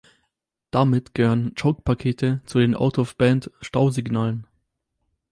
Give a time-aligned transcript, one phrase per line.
[0.71, 4.47] Damit gehören Choke-Pakete zu den Out of band-Stausignalen.